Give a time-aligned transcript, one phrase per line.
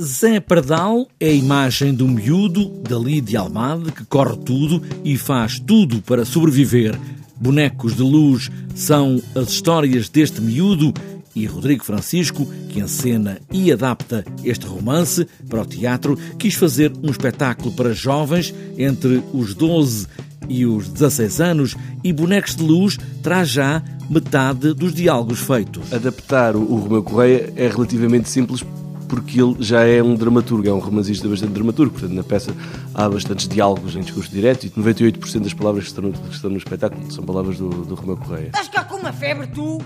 [0.00, 5.60] Zé Pardal é a imagem do miúdo dali de Almada que corre tudo e faz
[5.60, 6.98] tudo para sobreviver.
[7.36, 10.94] Bonecos de luz são as histórias deste miúdo
[11.36, 17.10] e Rodrigo Francisco, que encena e adapta este romance para o teatro, quis fazer um
[17.10, 20.06] espetáculo para jovens entre os 12
[20.48, 25.92] e os 16 anos e Bonecos de Luz traz já metade dos diálogos feitos.
[25.92, 28.64] Adaptar o Romeu Correia é relativamente simples
[29.12, 32.50] porque ele já é um dramaturgo, é um romancista bastante dramaturgo, portanto na peça
[32.94, 36.56] há bastantes diálogos em discurso direto e 98% das palavras que estão, que estão no
[36.56, 38.46] espetáculo são palavras do, do Romeu Correia.
[38.46, 39.82] Estás cá com uma febre, tu?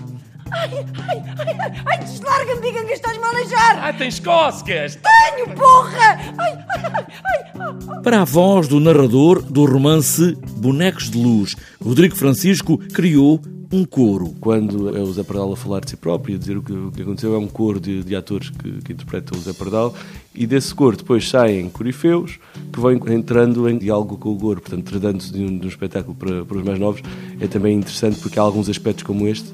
[0.51, 3.79] Ai, ai, ai, ai, deslarga-me, diga que estás-me a aleijar!
[3.81, 4.95] Ah, tens cócegas!
[4.97, 6.19] Tenho, porra!
[6.37, 6.83] Ai, ai,
[7.23, 13.41] ai, ai, Para a voz do narrador do romance Bonecos de Luz, Rodrigo Francisco criou
[13.71, 14.33] um coro.
[14.39, 16.71] Quando é o Zé Pardal a falar de si próprio e a dizer o que,
[16.71, 19.93] o que aconteceu, é um coro de, de atores que, que, interpretam o Zé Pardal
[20.33, 22.39] e desse coro depois saem corifeus
[22.71, 24.61] que vão entrando em diálogo com o coro.
[24.61, 27.01] Portanto, tratando-se de, um, de um espetáculo para, para os mais novos,
[27.39, 29.49] é também interessante porque há alguns aspectos como este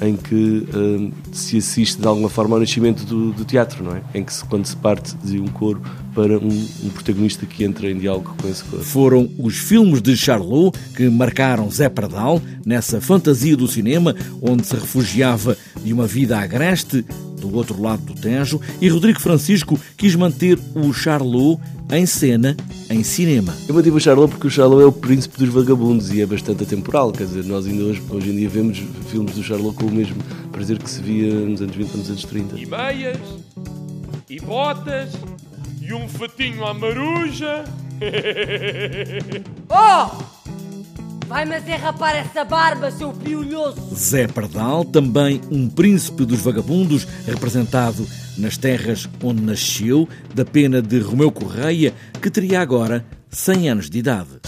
[0.00, 4.02] em que uh, se assiste de alguma forma ao nascimento do, do, teatro, não é?
[4.14, 5.80] Em que se, quando se parte de um coro
[6.14, 8.82] para um, um, protagonista que entra em diálogo com esse coro.
[8.82, 14.74] Foram os filmes de Charlot que marcaram Zé Pardal nessa fantasia do cinema onde se
[14.74, 17.04] refugiava de uma vida agreste
[17.40, 21.60] do outro lado do Tejo e Rodrigo Francisco quis manter o Charlot
[21.90, 22.56] em cena,
[22.88, 23.54] em cinema.
[23.68, 26.62] Eu mantive o Charlot porque o Charlot é o príncipe dos vagabundos e é bastante
[26.62, 27.10] atemporal.
[27.12, 30.16] Quer dizer, nós ainda hoje, hoje em dia vemos filmes do Charlot com o mesmo
[30.52, 32.58] prazer que se via nos anos 20 nos anos 30.
[32.58, 33.18] E meias,
[34.28, 35.10] e botas,
[35.80, 37.64] e um fatinho à maruja.
[39.68, 40.39] oh!
[41.30, 43.94] Vai-me rapar essa barba, seu piolhoso!
[43.94, 48.04] Zé Pardal, também um príncipe dos vagabundos, representado
[48.36, 54.00] nas terras onde nasceu, da pena de Romeu Correia, que teria agora 100 anos de
[54.00, 54.40] idade.